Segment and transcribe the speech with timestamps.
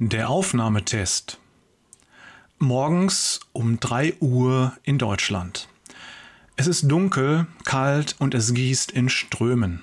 [0.00, 1.40] Der Aufnahmetest.
[2.60, 5.68] Morgens um 3 Uhr in Deutschland.
[6.54, 9.82] Es ist dunkel, kalt und es gießt in Strömen.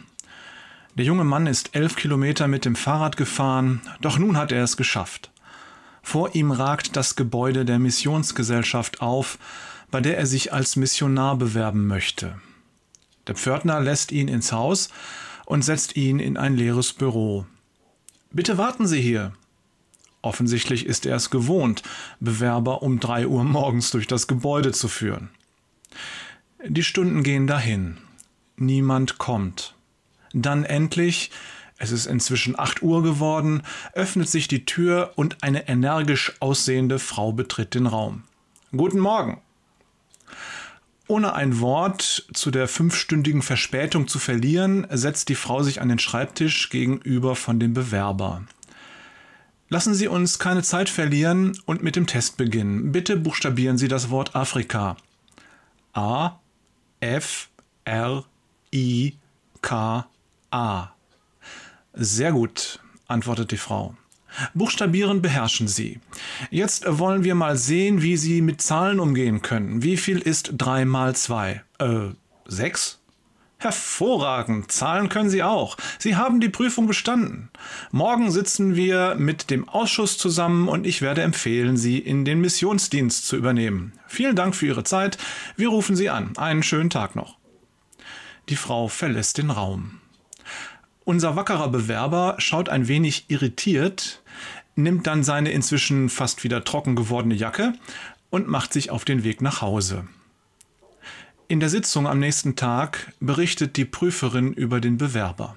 [0.93, 4.77] Der junge Mann ist elf Kilometer mit dem Fahrrad gefahren, doch nun hat er es
[4.77, 5.31] geschafft.
[6.01, 9.37] Vor ihm ragt das Gebäude der Missionsgesellschaft auf,
[9.91, 12.39] bei der er sich als Missionar bewerben möchte.
[13.27, 14.87] Der Pförtner lässt ihn ins Haus
[15.45, 17.45] und setzt ihn in ein leeres Büro.
[18.31, 19.33] Bitte warten Sie hier,
[20.25, 21.83] Offensichtlich ist er es gewohnt,
[22.19, 25.29] Bewerber um drei Uhr morgens durch das Gebäude zu führen.
[26.65, 27.97] Die Stunden gehen dahin.
[28.57, 29.75] Niemand kommt.
[30.33, 31.29] Dann endlich,
[31.77, 33.61] es ist inzwischen acht Uhr geworden,
[33.93, 38.23] öffnet sich die Tür und eine energisch aussehende Frau betritt den Raum.
[38.75, 39.41] Guten Morgen.
[41.07, 45.99] Ohne ein Wort zu der fünfstündigen Verspätung zu verlieren, setzt die Frau sich an den
[45.99, 48.41] Schreibtisch gegenüber von dem Bewerber.
[49.75, 52.93] Lassen Sie uns keine Zeit verlieren und mit dem Test beginnen.
[52.93, 54.95] Bitte buchstabieren Sie das Wort Afrika.
[55.91, 56.39] A
[57.01, 57.49] F
[57.83, 58.23] R
[58.73, 59.15] I
[59.61, 60.07] K
[60.49, 60.87] A.
[61.91, 63.97] Sehr gut, antwortet die Frau.
[64.53, 65.99] Buchstabieren beherrschen Sie.
[66.49, 69.83] Jetzt wollen wir mal sehen, wie Sie mit Zahlen umgehen können.
[69.83, 71.61] Wie viel ist 3 mal 2?
[71.79, 71.85] Äh,
[72.45, 73.01] 6?
[73.65, 75.75] Hervorragend, Zahlen können Sie auch.
[75.97, 77.49] Sie haben die Prüfung bestanden.
[77.89, 83.25] Morgen sitzen wir mit dem Ausschuss zusammen und ich werde empfehlen, Sie in den Missionsdienst
[83.25, 83.93] zu übernehmen.
[84.05, 85.17] Vielen Dank für Ihre Zeit.
[85.57, 86.37] Wir rufen Sie an.
[86.37, 87.37] Einen schönen Tag noch.
[88.49, 89.99] Die Frau verlässt den Raum.
[91.03, 94.21] Unser wackerer Bewerber schaut ein wenig irritiert,
[94.75, 97.73] nimmt dann seine inzwischen fast wieder trocken gewordene Jacke
[98.29, 100.07] und macht sich auf den Weg nach Hause.
[101.47, 105.55] In der Sitzung am nächsten Tag berichtet die Prüferin über den Bewerber.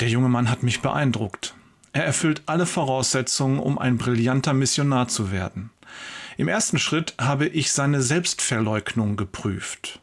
[0.00, 1.54] Der junge Mann hat mich beeindruckt.
[1.94, 5.70] Er erfüllt alle Voraussetzungen, um ein brillanter Missionar zu werden.
[6.36, 10.02] Im ersten Schritt habe ich seine Selbstverleugnung geprüft.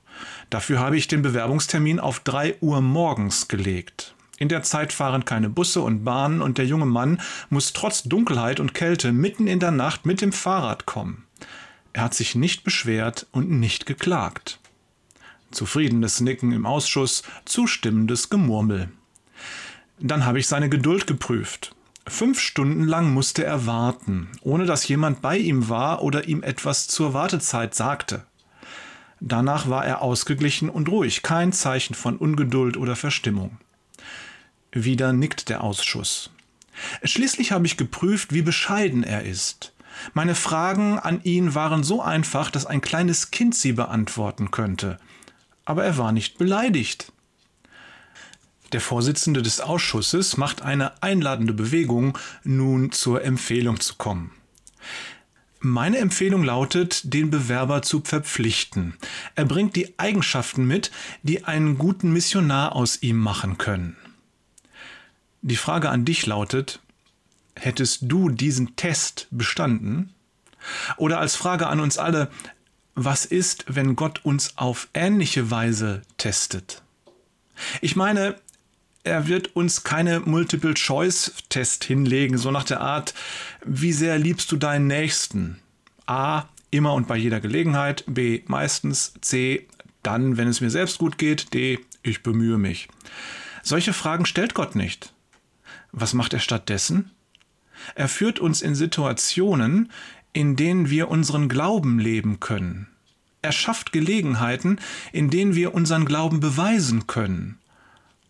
[0.49, 4.15] Dafür habe ich den Bewerbungstermin auf drei Uhr morgens gelegt.
[4.39, 8.59] In der Zeit fahren keine Busse und Bahnen und der junge Mann muss trotz Dunkelheit
[8.59, 11.25] und Kälte mitten in der Nacht mit dem Fahrrad kommen.
[11.93, 14.59] Er hat sich nicht beschwert und nicht geklagt.
[15.53, 18.89] Zufriedenes Nicken im Ausschuss, zustimmendes Gemurmel.
[19.99, 21.75] Dann habe ich seine Geduld geprüft.
[22.07, 26.87] Fünf Stunden lang musste er warten, ohne dass jemand bei ihm war oder ihm etwas
[26.87, 28.25] zur Wartezeit sagte.
[29.21, 33.57] Danach war er ausgeglichen und ruhig, kein Zeichen von Ungeduld oder Verstimmung.
[34.73, 36.31] Wieder nickt der Ausschuss.
[37.03, 39.71] Schließlich habe ich geprüft, wie bescheiden er ist.
[40.13, 44.99] Meine Fragen an ihn waren so einfach, dass ein kleines Kind sie beantworten könnte
[45.65, 47.11] aber er war nicht beleidigt.
[48.71, 54.31] Der Vorsitzende des Ausschusses macht eine einladende Bewegung, nun zur Empfehlung zu kommen.
[55.59, 58.95] Meine Empfehlung lautet, den Bewerber zu verpflichten.
[59.35, 60.91] Er bringt die Eigenschaften mit,
[61.21, 63.95] die einen guten Missionar aus ihm machen können.
[65.41, 66.79] Die Frage an dich lautet,
[67.55, 70.13] hättest du diesen Test bestanden?
[70.97, 72.29] Oder als Frage an uns alle,
[72.95, 76.83] was ist, wenn Gott uns auf ähnliche Weise testet?
[77.81, 78.35] Ich meine,
[79.03, 83.13] er wird uns keine Multiple-Choice-Test hinlegen, so nach der Art,
[83.65, 85.59] wie sehr liebst du deinen Nächsten?
[86.05, 89.67] A, immer und bei jeder Gelegenheit, B, meistens, C,
[90.03, 92.87] dann, wenn es mir selbst gut geht, D, ich bemühe mich.
[93.61, 95.13] Solche Fragen stellt Gott nicht.
[95.91, 97.11] Was macht er stattdessen?
[97.95, 99.91] Er führt uns in Situationen,
[100.33, 102.87] in denen wir unseren Glauben leben können.
[103.41, 104.79] Er schafft Gelegenheiten,
[105.11, 107.59] in denen wir unseren Glauben beweisen können.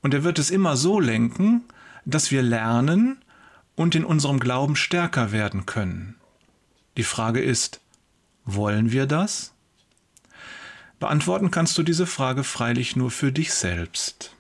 [0.02, 1.64] Und er wird es immer so lenken,
[2.06, 3.18] dass wir lernen
[3.75, 6.16] und in unserem Glauben stärker werden können.
[6.97, 7.80] Die Frage ist,
[8.46, 9.53] wollen wir das?
[11.00, 14.33] Beantworten kannst du diese Frage freilich nur für dich selbst.